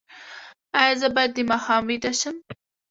[0.79, 2.35] ایا زه باید د ماښام ویده شم؟